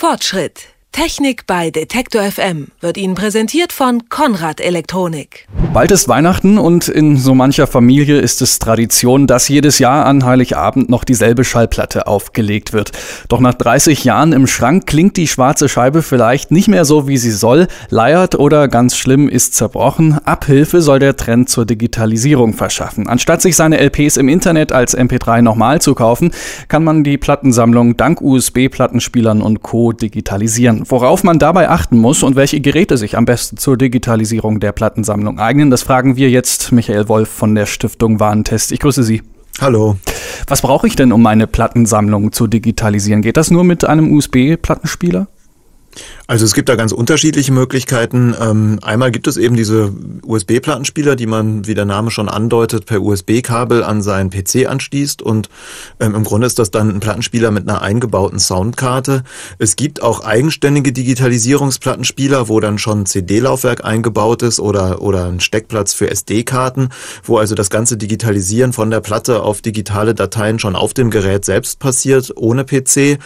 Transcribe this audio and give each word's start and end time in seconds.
Fortschritt. 0.00 0.79
Technik 0.92 1.46
bei 1.46 1.70
Detektor 1.70 2.22
FM 2.22 2.68
wird 2.80 2.96
Ihnen 2.96 3.14
präsentiert 3.14 3.72
von 3.72 4.08
Konrad 4.08 4.60
Elektronik. 4.60 5.46
Bald 5.72 5.92
ist 5.92 6.08
Weihnachten 6.08 6.58
und 6.58 6.88
in 6.88 7.16
so 7.16 7.34
mancher 7.34 7.68
Familie 7.68 8.18
ist 8.18 8.42
es 8.42 8.58
Tradition, 8.58 9.28
dass 9.28 9.48
jedes 9.48 9.78
Jahr 9.78 10.04
an 10.04 10.24
Heiligabend 10.24 10.90
noch 10.90 11.04
dieselbe 11.04 11.44
Schallplatte 11.44 12.08
aufgelegt 12.08 12.72
wird. 12.72 12.90
Doch 13.28 13.38
nach 13.38 13.54
30 13.54 14.02
Jahren 14.02 14.32
im 14.32 14.48
Schrank 14.48 14.86
klingt 14.86 15.16
die 15.16 15.28
schwarze 15.28 15.68
Scheibe 15.68 16.02
vielleicht 16.02 16.50
nicht 16.50 16.66
mehr 16.66 16.84
so, 16.84 17.06
wie 17.06 17.18
sie 17.18 17.30
soll, 17.30 17.68
leiert 17.88 18.34
oder 18.34 18.66
ganz 18.66 18.96
schlimm 18.96 19.28
ist 19.28 19.54
zerbrochen. 19.54 20.18
Abhilfe 20.24 20.82
soll 20.82 20.98
der 20.98 21.16
Trend 21.16 21.48
zur 21.48 21.66
Digitalisierung 21.66 22.52
verschaffen. 22.52 23.06
Anstatt 23.06 23.42
sich 23.42 23.54
seine 23.54 23.78
LPs 23.78 24.16
im 24.16 24.28
Internet 24.28 24.72
als 24.72 24.98
MP3 24.98 25.40
nochmal 25.40 25.80
zu 25.80 25.94
kaufen, 25.94 26.32
kann 26.66 26.82
man 26.82 27.04
die 27.04 27.16
Plattensammlung 27.16 27.96
dank 27.96 28.20
USB-Plattenspielern 28.20 29.40
und 29.40 29.62
Co. 29.62 29.92
digitalisieren. 29.92 30.79
Worauf 30.88 31.24
man 31.24 31.38
dabei 31.38 31.68
achten 31.68 31.98
muss 31.98 32.22
und 32.22 32.36
welche 32.36 32.60
Geräte 32.60 32.96
sich 32.96 33.16
am 33.16 33.24
besten 33.24 33.56
zur 33.56 33.76
Digitalisierung 33.76 34.60
der 34.60 34.72
Plattensammlung 34.72 35.38
eignen, 35.38 35.70
das 35.70 35.82
fragen 35.82 36.16
wir 36.16 36.30
jetzt 36.30 36.72
Michael 36.72 37.08
Wolf 37.08 37.28
von 37.28 37.54
der 37.54 37.66
Stiftung 37.66 38.20
Warentest. 38.20 38.72
Ich 38.72 38.80
grüße 38.80 39.02
Sie. 39.02 39.22
Hallo. 39.60 39.96
Was 40.46 40.62
brauche 40.62 40.86
ich 40.86 40.96
denn, 40.96 41.12
um 41.12 41.22
meine 41.22 41.46
Plattensammlung 41.46 42.32
zu 42.32 42.46
digitalisieren? 42.46 43.22
Geht 43.22 43.36
das 43.36 43.50
nur 43.50 43.64
mit 43.64 43.84
einem 43.84 44.12
USB-Plattenspieler? 44.12 45.28
Also 46.30 46.44
es 46.44 46.54
gibt 46.54 46.68
da 46.68 46.76
ganz 46.76 46.92
unterschiedliche 46.92 47.50
Möglichkeiten. 47.50 48.36
Ähm, 48.40 48.78
einmal 48.82 49.10
gibt 49.10 49.26
es 49.26 49.36
eben 49.36 49.56
diese 49.56 49.92
USB-Plattenspieler, 50.24 51.16
die 51.16 51.26
man, 51.26 51.66
wie 51.66 51.74
der 51.74 51.86
Name 51.86 52.12
schon 52.12 52.28
andeutet, 52.28 52.86
per 52.86 53.02
USB-Kabel 53.02 53.82
an 53.82 54.00
seinen 54.00 54.30
PC 54.30 54.68
anschließt 54.68 55.22
und 55.22 55.48
ähm, 55.98 56.14
im 56.14 56.22
Grunde 56.22 56.46
ist 56.46 56.60
das 56.60 56.70
dann 56.70 56.88
ein 56.88 57.00
Plattenspieler 57.00 57.50
mit 57.50 57.68
einer 57.68 57.82
eingebauten 57.82 58.38
Soundkarte. 58.38 59.24
Es 59.58 59.74
gibt 59.74 60.04
auch 60.04 60.22
eigenständige 60.24 60.92
Digitalisierungsplattenspieler, 60.92 62.48
wo 62.48 62.60
dann 62.60 62.78
schon 62.78 63.06
CD-Laufwerk 63.06 63.84
eingebaut 63.84 64.44
ist 64.44 64.60
oder, 64.60 65.02
oder 65.02 65.26
ein 65.26 65.40
Steckplatz 65.40 65.94
für 65.94 66.08
SD-Karten, 66.12 66.90
wo 67.24 67.38
also 67.38 67.56
das 67.56 67.70
ganze 67.70 67.96
Digitalisieren 67.96 68.72
von 68.72 68.92
der 68.92 69.00
Platte 69.00 69.42
auf 69.42 69.62
digitale 69.62 70.14
Dateien 70.14 70.60
schon 70.60 70.76
auf 70.76 70.94
dem 70.94 71.10
Gerät 71.10 71.44
selbst 71.44 71.80
passiert, 71.80 72.30
ohne 72.36 72.62
PC. 72.64 73.18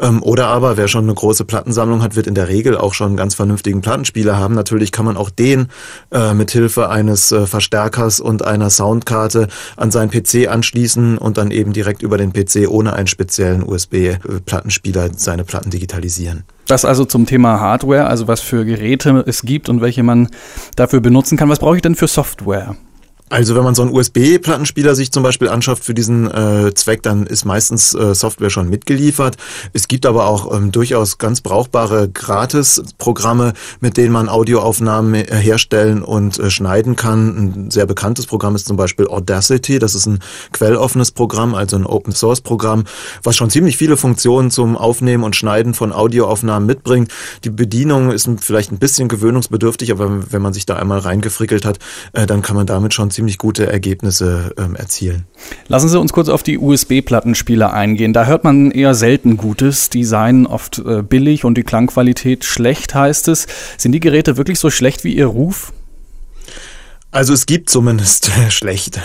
Ähm, 0.00 0.22
oder 0.22 0.46
aber, 0.46 0.78
wer 0.78 0.88
schon 0.88 1.04
eine 1.04 1.12
große 1.12 1.44
Plattensammlung 1.44 2.02
hat, 2.02 2.16
wird 2.16 2.26
in 2.26 2.34
der 2.34 2.45
Regel 2.48 2.76
auch 2.76 2.94
schon 2.94 3.08
einen 3.08 3.16
ganz 3.16 3.34
vernünftigen 3.34 3.80
Plattenspieler 3.80 4.36
haben. 4.38 4.54
Natürlich 4.54 4.92
kann 4.92 5.04
man 5.04 5.16
auch 5.16 5.30
den 5.30 5.68
äh, 6.10 6.34
mit 6.34 6.50
Hilfe 6.50 6.88
eines 6.88 7.32
äh, 7.32 7.46
Verstärkers 7.46 8.20
und 8.20 8.44
einer 8.44 8.70
Soundkarte 8.70 9.48
an 9.76 9.90
seinen 9.90 10.10
PC 10.10 10.48
anschließen 10.48 11.18
und 11.18 11.38
dann 11.38 11.50
eben 11.50 11.72
direkt 11.72 12.02
über 12.02 12.18
den 12.18 12.32
PC 12.32 12.68
ohne 12.68 12.92
einen 12.94 13.06
speziellen 13.06 13.62
USB-Plattenspieler 13.62 15.10
seine 15.16 15.44
Platten 15.44 15.70
digitalisieren. 15.70 16.44
Das 16.66 16.84
also 16.84 17.04
zum 17.04 17.26
Thema 17.26 17.60
Hardware, 17.60 18.06
also 18.06 18.26
was 18.26 18.40
für 18.40 18.64
Geräte 18.64 19.24
es 19.26 19.42
gibt 19.42 19.68
und 19.68 19.80
welche 19.80 20.02
man 20.02 20.28
dafür 20.74 21.00
benutzen 21.00 21.36
kann. 21.36 21.48
Was 21.48 21.60
brauche 21.60 21.76
ich 21.76 21.82
denn 21.82 21.94
für 21.94 22.08
Software? 22.08 22.76
Also 23.28 23.56
wenn 23.56 23.64
man 23.64 23.74
so 23.74 23.82
einen 23.82 23.92
USB-Plattenspieler 23.92 24.94
sich 24.94 25.10
zum 25.10 25.24
Beispiel 25.24 25.48
anschafft 25.48 25.84
für 25.84 25.94
diesen 25.94 26.30
äh, 26.30 26.72
Zweck, 26.74 27.02
dann 27.02 27.26
ist 27.26 27.44
meistens 27.44 27.92
äh, 27.92 28.14
Software 28.14 28.50
schon 28.50 28.70
mitgeliefert. 28.70 29.36
Es 29.72 29.88
gibt 29.88 30.06
aber 30.06 30.26
auch 30.26 30.54
ähm, 30.56 30.70
durchaus 30.70 31.18
ganz 31.18 31.40
brauchbare 31.40 32.08
Gratis-Programme, 32.08 33.54
mit 33.80 33.96
denen 33.96 34.12
man 34.12 34.28
Audioaufnahmen 34.28 35.16
äh, 35.16 35.34
herstellen 35.34 36.04
und 36.04 36.38
äh, 36.38 36.50
schneiden 36.50 36.94
kann. 36.94 37.64
Ein 37.66 37.70
sehr 37.72 37.86
bekanntes 37.86 38.26
Programm 38.26 38.54
ist 38.54 38.68
zum 38.68 38.76
Beispiel 38.76 39.08
Audacity. 39.08 39.80
Das 39.80 39.96
ist 39.96 40.06
ein 40.06 40.20
quelloffenes 40.52 41.10
Programm, 41.10 41.56
also 41.56 41.74
ein 41.74 41.84
Open-Source-Programm, 41.84 42.84
was 43.24 43.34
schon 43.34 43.50
ziemlich 43.50 43.76
viele 43.76 43.96
Funktionen 43.96 44.52
zum 44.52 44.76
Aufnehmen 44.76 45.24
und 45.24 45.34
Schneiden 45.34 45.74
von 45.74 45.92
Audioaufnahmen 45.92 46.64
mitbringt. 46.64 47.10
Die 47.42 47.50
Bedienung 47.50 48.12
ist 48.12 48.30
vielleicht 48.40 48.70
ein 48.70 48.78
bisschen 48.78 49.08
gewöhnungsbedürftig, 49.08 49.90
aber 49.90 50.30
wenn 50.30 50.42
man 50.42 50.52
sich 50.52 50.64
da 50.64 50.76
einmal 50.76 51.00
reingefrickelt 51.00 51.64
hat, 51.64 51.80
äh, 52.12 52.24
dann 52.24 52.42
kann 52.42 52.54
man 52.54 52.66
damit 52.66 52.94
schon 52.94 53.10
ziemlich 53.16 53.38
gute 53.38 53.66
Ergebnisse 53.66 54.54
ähm, 54.58 54.76
erzielen. 54.76 55.24
Lassen 55.68 55.88
Sie 55.88 55.98
uns 55.98 56.12
kurz 56.12 56.28
auf 56.28 56.42
die 56.42 56.58
USB-Plattenspieler 56.58 57.72
eingehen. 57.72 58.12
Da 58.12 58.26
hört 58.26 58.44
man 58.44 58.70
eher 58.70 58.94
selten 58.94 59.38
Gutes. 59.38 59.88
Die 59.88 60.04
seien 60.04 60.46
oft 60.46 60.78
äh, 60.78 61.02
billig 61.02 61.44
und 61.44 61.56
die 61.56 61.62
Klangqualität 61.62 62.44
schlecht, 62.44 62.94
heißt 62.94 63.28
es. 63.28 63.46
Sind 63.78 63.92
die 63.92 64.00
Geräte 64.00 64.36
wirklich 64.36 64.60
so 64.60 64.68
schlecht 64.68 65.02
wie 65.02 65.14
ihr 65.14 65.26
Ruf? 65.26 65.72
Also 67.16 67.32
es 67.32 67.46
gibt 67.46 67.70
zumindest 67.70 68.30
schlecht. 68.50 69.00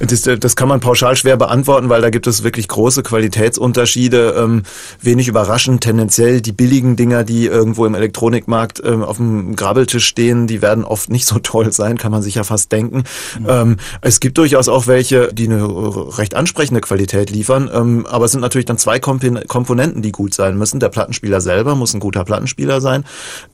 Das, 0.00 0.22
das, 0.22 0.56
kann 0.56 0.66
man 0.66 0.80
pauschal 0.80 1.14
schwer 1.14 1.36
beantworten, 1.36 1.88
weil 1.88 2.02
da 2.02 2.10
gibt 2.10 2.26
es 2.26 2.42
wirklich 2.42 2.66
große 2.66 3.04
Qualitätsunterschiede. 3.04 4.34
Ähm, 4.36 4.64
wenig 5.00 5.28
überraschend, 5.28 5.84
tendenziell 5.84 6.40
die 6.40 6.50
billigen 6.50 6.96
Dinger, 6.96 7.22
die 7.22 7.46
irgendwo 7.46 7.86
im 7.86 7.94
Elektronikmarkt 7.94 8.82
ähm, 8.84 9.04
auf 9.04 9.18
dem 9.18 9.54
Grabbeltisch 9.54 10.08
stehen, 10.08 10.48
die 10.48 10.60
werden 10.60 10.82
oft 10.82 11.08
nicht 11.08 11.24
so 11.24 11.38
toll 11.38 11.70
sein, 11.70 11.98
kann 11.98 12.10
man 12.10 12.20
sich 12.20 12.34
ja 12.34 12.42
fast 12.42 12.72
denken. 12.72 13.04
Mhm. 13.38 13.46
Ähm, 13.48 13.76
es 14.00 14.18
gibt 14.18 14.38
durchaus 14.38 14.68
auch 14.68 14.88
welche, 14.88 15.32
die 15.32 15.44
eine 15.44 16.18
recht 16.18 16.34
ansprechende 16.34 16.80
Qualität 16.80 17.30
liefern, 17.30 17.70
ähm, 17.72 18.06
aber 18.06 18.24
es 18.24 18.32
sind 18.32 18.40
natürlich 18.40 18.66
dann 18.66 18.78
zwei 18.78 18.98
Komponenten, 18.98 20.02
die 20.02 20.10
gut 20.10 20.34
sein 20.34 20.58
müssen. 20.58 20.80
Der 20.80 20.88
Plattenspieler 20.88 21.40
selber 21.40 21.76
muss 21.76 21.94
ein 21.94 22.00
guter 22.00 22.24
Plattenspieler 22.24 22.80
sein 22.80 23.04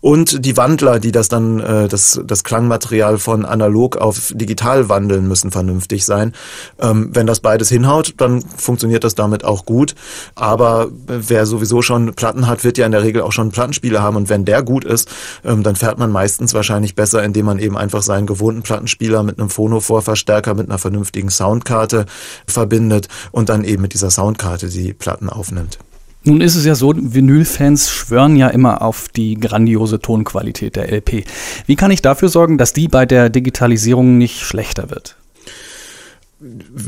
und 0.00 0.46
die 0.46 0.56
Wandler, 0.56 0.98
die 0.98 1.12
das 1.12 1.28
dann, 1.28 1.60
äh, 1.60 1.88
das, 1.88 2.18
das 2.24 2.42
Klangmaterial 2.42 3.18
von 3.18 3.44
analog 3.44 3.81
analog 3.82 3.96
auf 3.96 4.32
digital 4.34 4.88
wandeln 4.88 5.26
müssen 5.26 5.50
vernünftig 5.50 6.04
sein. 6.04 6.32
Ähm, 6.78 7.10
wenn 7.12 7.26
das 7.26 7.40
beides 7.40 7.68
hinhaut, 7.68 8.14
dann 8.18 8.42
funktioniert 8.42 9.04
das 9.04 9.14
damit 9.14 9.44
auch 9.44 9.64
gut. 9.64 9.94
Aber 10.34 10.88
wer 11.06 11.46
sowieso 11.46 11.82
schon 11.82 12.14
Platten 12.14 12.46
hat, 12.46 12.64
wird 12.64 12.78
ja 12.78 12.86
in 12.86 12.92
der 12.92 13.02
Regel 13.02 13.22
auch 13.22 13.32
schon 13.32 13.50
Plattenspieler 13.50 14.02
haben. 14.02 14.16
Und 14.16 14.28
wenn 14.28 14.44
der 14.44 14.62
gut 14.62 14.84
ist, 14.84 15.08
ähm, 15.44 15.62
dann 15.62 15.76
fährt 15.76 15.98
man 15.98 16.10
meistens 16.10 16.54
wahrscheinlich 16.54 16.94
besser, 16.94 17.22
indem 17.22 17.46
man 17.46 17.58
eben 17.58 17.76
einfach 17.76 18.02
seinen 18.02 18.26
gewohnten 18.26 18.62
Plattenspieler 18.62 19.22
mit 19.22 19.38
einem 19.38 19.50
Phono-Vorverstärker, 19.50 20.54
mit 20.54 20.68
einer 20.68 20.78
vernünftigen 20.78 21.30
Soundkarte 21.30 22.06
verbindet 22.46 23.08
und 23.32 23.48
dann 23.48 23.64
eben 23.64 23.82
mit 23.82 23.94
dieser 23.94 24.10
Soundkarte 24.10 24.68
die 24.68 24.92
Platten 24.92 25.28
aufnimmt. 25.28 25.78
Nun 26.24 26.40
ist 26.40 26.54
es 26.54 26.64
ja 26.64 26.74
so, 26.74 26.92
Vinylfans 26.96 27.90
schwören 27.90 28.36
ja 28.36 28.48
immer 28.48 28.82
auf 28.82 29.08
die 29.08 29.34
grandiose 29.34 30.00
Tonqualität 30.00 30.76
der 30.76 30.92
LP. 30.92 31.24
Wie 31.66 31.76
kann 31.76 31.90
ich 31.90 32.02
dafür 32.02 32.28
sorgen, 32.28 32.58
dass 32.58 32.72
die 32.72 32.88
bei 32.88 33.06
der 33.06 33.28
Digitalisierung 33.28 34.18
nicht 34.18 34.40
schlechter 34.40 34.90
wird? 34.90 35.16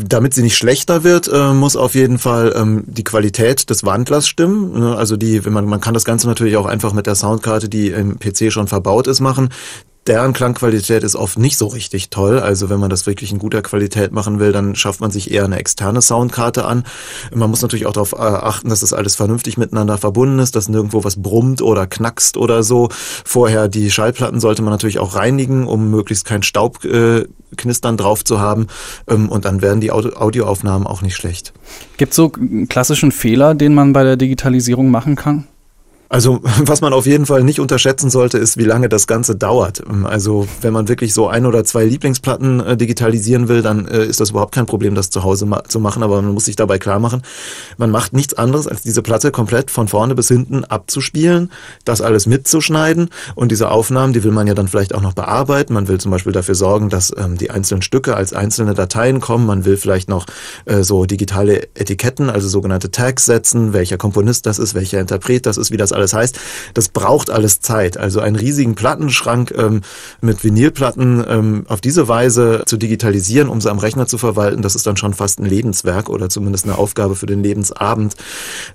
damit 0.09 0.35
sie 0.35 0.43
nicht 0.43 0.57
schlechter 0.57 1.05
wird, 1.05 1.29
äh, 1.33 1.53
muss 1.53 1.77
auf 1.77 1.95
jeden 1.95 2.19
Fall 2.19 2.53
ähm, 2.57 2.83
die 2.87 3.05
Qualität 3.05 3.71
des 3.71 3.85
Wandlers 3.85 4.27
stimmen. 4.27 4.81
Ne? 4.81 4.97
Also 4.97 5.17
die, 5.17 5.45
wenn 5.45 5.53
man, 5.53 5.65
man 5.67 5.81
kann 5.81 5.95
das 5.95 6.05
Ganze 6.05 6.27
natürlich 6.27 6.57
auch 6.57 6.67
einfach 6.67 6.93
mit 6.93 7.07
der 7.07 7.15
Soundkarte, 7.15 7.69
die 7.69 7.91
im 7.91 8.19
PC 8.19 8.51
schon 8.51 8.67
verbaut 8.67 9.07
ist, 9.07 9.21
machen 9.21 9.51
deren 10.07 10.33
Klangqualität 10.33 11.03
ist 11.03 11.17
oft 11.17 11.39
nicht 11.39 11.57
so 11.57 11.67
richtig 11.67 12.11
toll. 12.11 12.39
Also 12.39 12.69
wenn 12.69 12.81
man 12.81 12.91
das 12.91 13.07
wirklich 13.07 13.33
in 13.33 13.39
guter 13.39 13.63
Qualität 13.63 14.13
machen 14.13 14.39
will, 14.39 14.53
dann 14.53 14.75
schafft 14.75 15.01
man 15.01 15.11
sich 15.11 15.31
eher 15.31 15.45
eine 15.45 15.59
externe 15.59 16.03
Soundkarte 16.03 16.65
an. 16.65 16.85
Man 17.35 17.51
muss 17.51 17.63
natürlich 17.63 17.87
auch 17.87 17.93
darauf 17.93 18.13
äh, 18.13 18.17
achten, 18.17 18.69
dass 18.69 18.81
das 18.81 18.93
alles 18.93 19.17
vernünftig 19.17 19.57
miteinander 19.57 19.99
verbunden 19.99 20.39
ist, 20.39 20.57
dass 20.57 20.69
nirgendwo 20.69 21.05
was 21.05 21.23
brummt 21.23 21.63
oder 21.63 21.87
knackst 21.87 22.37
oder 22.37 22.63
so. 22.63 22.89
Vorher 23.25 23.69
die 23.69 23.91
Schallplatten 23.91 24.41
sollte 24.41 24.63
man 24.63 24.73
natürlich 24.73 24.99
auch 24.99 25.15
reinigen, 25.15 25.67
um 25.67 25.91
möglichst 25.91 26.27
kein 26.27 26.43
Staubknistern 26.43 27.95
äh, 27.95 27.99
drauf 27.99 28.25
zu 28.25 28.41
haben. 28.41 28.67
Ähm, 29.09 29.29
und 29.29 29.45
dann 29.47 29.63
werden 29.63 29.81
die 29.81 29.91
Audioaufnahmen 29.91 30.87
auch 30.87 31.03
nicht 31.03 31.17
schlecht. 31.17 31.53
Gibt 31.97 32.13
es 32.13 32.17
so 32.17 32.31
klassischen 32.69 33.13
Fehler, 33.13 33.55
den 33.55 33.75
man 33.75 33.93
bei 33.93 34.05
der 34.05 34.17
Digitalisierung 34.17 34.91
machen 34.91 35.17
kann? 35.17 35.47
Also 36.09 36.41
was 36.61 36.81
man 36.81 36.93
auf 36.93 37.07
jeden 37.07 37.27
Fall 37.27 37.43
nicht 37.43 37.61
unterschätzen 37.61 38.11
sollte, 38.11 38.39
ist, 38.39 38.57
wie 38.57 38.65
lange 38.65 38.89
das 38.89 39.07
Ganze 39.07 39.37
dauert. 39.37 39.83
Also 40.05 40.47
wenn 40.61 40.73
man 40.73 40.89
wirklich 40.89 41.15
so 41.15 41.29
ein 41.29 41.47
oder 41.47 41.65
zwei 41.65 41.85
Lieblingsplatten 41.85 42.61
äh, 42.61 42.77
digitalisieren 42.77 43.49
will, 43.49 43.63
dann 43.63 43.87
äh, 43.87 44.05
ist 44.05 44.21
das 44.21 44.31
überhaupt 44.31 44.55
kein 44.55 44.67
Problem, 44.67 44.95
das 44.95 45.11
zu 45.11 45.25
Hause 45.25 45.47
ma 45.47 45.65
zu 45.65 45.81
machen. 45.81 46.03
Aber 46.03 46.21
man 46.23 46.35
muss 46.35 46.45
sich 46.45 46.57
dabei 46.57 46.79
klar 46.79 46.99
machen, 46.99 47.23
man 47.79 47.91
macht 47.91 48.13
nichts 48.13 48.35
anderes, 48.35 48.67
als 48.67 48.83
diese 48.83 49.03
Platte 49.03 49.31
komplett 49.31 49.71
von 49.71 49.89
vorne 49.89 50.15
bis 50.15 50.29
hinten 50.29 50.65
abzuspielen, 50.65 51.51
das 51.85 52.01
alles 52.01 52.27
mitzuschneiden 52.27 53.09
und 53.35 53.51
diese 53.51 53.71
Aufnahmen, 53.71 54.13
die 54.13 54.25
will 54.25 54.33
man 54.33 54.47
ja 54.47 54.55
dann 54.55 54.69
vielleicht 54.69 54.95
auch 54.95 55.01
noch 55.01 55.15
bearbeiten. 55.15 55.75
Man 55.75 55.89
will 55.89 55.99
zum 55.99 56.11
Beispiel 56.11 56.33
dafür 56.33 56.55
sorgen, 56.55 56.91
dass 56.91 57.13
ähm, 57.17 57.39
die 57.39 57.51
einzelnen 57.51 57.83
Stücke 57.83 58.17
als 58.17 58.33
einzelne 58.33 58.75
Dateien 58.75 59.21
kommen. 59.21 59.47
Man 59.47 59.65
will 59.65 59.77
vielleicht 59.77 60.09
noch 60.09 60.27
äh, 60.67 60.83
so 60.83 61.07
digitale 61.07 61.69
Etiketten, 61.75 62.31
also 62.31 62.49
sogenannte 62.49 62.91
Tags 62.91 63.25
setzen, 63.25 63.73
welcher 63.73 63.97
Komponist 63.97 64.47
das 64.47 64.59
ist, 64.59 64.75
welcher 64.75 65.01
Interpret 65.01 65.47
das 65.47 65.57
ist, 65.57 65.71
wie 65.71 65.77
das 65.77 65.93
alles 65.95 66.15
heißt, 66.15 66.39
das 66.75 66.89
braucht 66.89 67.31
alles 67.31 67.61
Zeit. 67.61 67.97
Also 67.97 68.21
einen 68.21 68.37
riesigen 68.37 68.75
Plattenschrank 68.75 69.55
ähm, 69.57 69.83
mit 70.21 70.45
Vinylplatten 70.45 71.25
ähm, 71.29 71.65
auf 71.69 71.81
diese 71.81 72.09
Weise 72.09 72.63
zu 72.67 72.77
digitalisieren, 72.77 73.49
um 73.49 73.61
sie 73.61 73.71
am 73.71 73.79
Rechner 73.79 74.07
zu 74.07 74.19
verwalten, 74.19 74.63
das 74.63 74.75
ist 74.75 74.87
dann 74.87 74.97
schon 74.97 75.15
fast 75.15 75.41
ein 75.41 75.47
Lebenswerk 75.47 76.09
oder 76.09 76.29
zumindest 76.29 76.65
eine 76.65 76.79
Aufgabe 76.79 77.17
für 77.17 77.27
den 77.27 77.43
Lebensabend. 77.43 78.15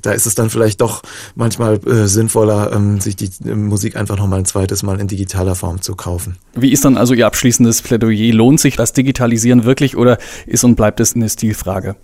Da 0.02 0.12
ist 0.12 0.26
es 0.26 0.36
dann 0.36 0.50
vielleicht 0.50 0.82
doch 0.82 1.02
manchmal 1.36 1.80
äh, 1.86 2.08
sinnvoller, 2.08 2.72
ähm, 2.74 3.00
sich 3.02 3.16
die 3.16 3.30
äh, 3.46 3.56
Musik 3.56 3.96
einfach 3.96 4.18
noch 4.18 4.28
mal 4.28 4.38
ein 4.38 4.46
zweites 4.46 4.84
Mal 4.84 5.00
in 5.00 5.08
digitaler 5.08 5.56
Form 5.56 5.82
zu 5.82 5.96
kaufen. 5.96 6.38
Wie 6.56 6.72
ist 6.72 6.86
dann 6.86 6.98
also 6.98 7.14
Ihr 7.14 7.28
abschließendes 7.28 7.82
Plädoyer? 7.82 8.34
Lohnt 8.34 8.60
sich 8.60 8.76
das 8.76 8.94
Digitalisieren 8.94 9.64
wirklich 9.64 9.98
oder 9.98 10.18
ist 10.46 10.64
und 10.64 10.76
bleibt 10.76 11.00
es 11.00 11.16
eine 11.16 11.30
Stilfrage? 11.30 11.96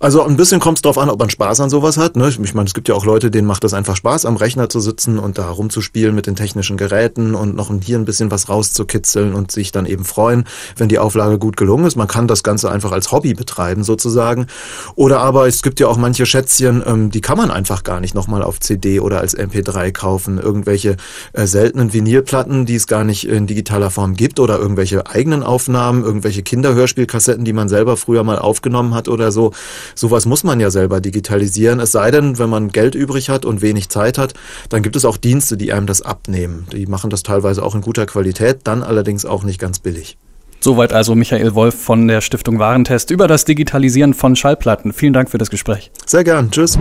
Also 0.00 0.22
ein 0.22 0.36
bisschen 0.36 0.60
kommt 0.60 0.78
es 0.78 0.82
darauf 0.82 0.98
an, 0.98 1.08
ob 1.08 1.18
man 1.18 1.30
Spaß 1.30 1.60
an 1.60 1.70
sowas 1.70 1.96
hat. 1.96 2.16
Ne? 2.16 2.28
Ich 2.28 2.54
meine, 2.54 2.66
es 2.66 2.74
gibt 2.74 2.88
ja 2.88 2.94
auch 2.94 3.04
Leute, 3.04 3.30
denen 3.30 3.46
macht 3.46 3.64
das 3.64 3.74
einfach 3.74 3.96
Spaß, 3.96 4.26
am 4.26 4.36
Rechner 4.36 4.68
zu 4.68 4.80
sitzen 4.80 5.18
und 5.18 5.38
da 5.38 5.48
rumzuspielen 5.48 6.14
mit 6.14 6.26
den 6.26 6.36
technischen 6.36 6.76
Geräten 6.76 7.34
und 7.34 7.54
noch 7.54 7.72
hier 7.82 7.98
ein 7.98 8.04
bisschen 8.04 8.30
was 8.30 8.48
rauszukitzeln 8.48 9.34
und 9.34 9.50
sich 9.50 9.72
dann 9.72 9.86
eben 9.86 10.04
freuen, 10.04 10.44
wenn 10.76 10.88
die 10.88 10.98
Auflage 10.98 11.38
gut 11.38 11.56
gelungen 11.56 11.86
ist. 11.86 11.96
Man 11.96 12.08
kann 12.08 12.28
das 12.28 12.42
Ganze 12.42 12.70
einfach 12.70 12.92
als 12.92 13.12
Hobby 13.12 13.34
betreiben 13.34 13.84
sozusagen. 13.84 14.46
Oder 14.94 15.20
aber 15.20 15.46
es 15.46 15.62
gibt 15.62 15.80
ja 15.80 15.88
auch 15.88 15.96
manche 15.96 16.26
Schätzchen, 16.26 16.82
ähm, 16.86 17.10
die 17.10 17.20
kann 17.20 17.38
man 17.38 17.50
einfach 17.50 17.82
gar 17.84 18.00
nicht 18.00 18.14
nochmal 18.14 18.42
auf 18.42 18.60
CD 18.60 19.00
oder 19.00 19.20
als 19.20 19.36
MP3 19.36 19.92
kaufen. 19.92 20.38
Irgendwelche 20.38 20.96
äh, 21.32 21.46
seltenen 21.46 21.92
Vinylplatten, 21.92 22.66
die 22.66 22.74
es 22.74 22.86
gar 22.86 23.04
nicht 23.04 23.26
in 23.28 23.46
digitaler 23.46 23.90
Form 23.90 24.14
gibt 24.14 24.40
oder 24.40 24.58
irgendwelche 24.58 25.06
eigenen 25.06 25.42
Aufnahmen, 25.42 26.04
irgendwelche 26.04 26.42
Kinderhörspielkassetten, 26.42 27.44
die 27.44 27.52
man 27.52 27.68
selber 27.68 27.96
früher 27.96 28.24
mal 28.24 28.38
aufgenommen 28.38 28.94
hat 28.94 29.08
oder 29.08 29.32
so. 29.32 29.43
Sowas 29.94 30.26
muss 30.26 30.44
man 30.44 30.60
ja 30.60 30.70
selber 30.70 31.00
digitalisieren. 31.00 31.80
Es 31.80 31.92
sei 31.92 32.10
denn, 32.10 32.38
wenn 32.38 32.50
man 32.50 32.70
Geld 32.70 32.94
übrig 32.94 33.28
hat 33.28 33.44
und 33.44 33.62
wenig 33.62 33.88
Zeit 33.88 34.18
hat, 34.18 34.34
dann 34.68 34.82
gibt 34.82 34.96
es 34.96 35.04
auch 35.04 35.16
Dienste, 35.16 35.56
die 35.56 35.72
einem 35.72 35.86
das 35.86 36.02
abnehmen. 36.02 36.66
Die 36.72 36.86
machen 36.86 37.10
das 37.10 37.22
teilweise 37.22 37.62
auch 37.62 37.74
in 37.74 37.80
guter 37.80 38.06
Qualität, 38.06 38.60
dann 38.64 38.82
allerdings 38.82 39.24
auch 39.24 39.42
nicht 39.42 39.60
ganz 39.60 39.78
billig. 39.78 40.16
Soweit 40.60 40.94
also 40.94 41.14
Michael 41.14 41.54
Wolf 41.54 41.74
von 41.74 42.08
der 42.08 42.22
Stiftung 42.22 42.58
Warentest 42.58 43.10
über 43.10 43.28
das 43.28 43.44
Digitalisieren 43.44 44.14
von 44.14 44.34
Schallplatten. 44.34 44.94
Vielen 44.94 45.12
Dank 45.12 45.30
für 45.30 45.36
das 45.36 45.50
Gespräch. 45.50 45.90
Sehr 46.06 46.24
gern. 46.24 46.50
Tschüss. 46.50 46.78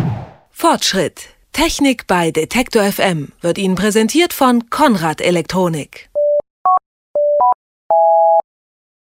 Fortschritt. 0.52 1.24
Technik 1.52 2.08
bei 2.08 2.32
Detektor 2.32 2.84
FM 2.84 3.34
wird 3.42 3.58
Ihnen 3.58 3.76
präsentiert 3.76 4.32
von 4.32 4.70
Konrad 4.70 5.20
Elektronik. 5.20 6.10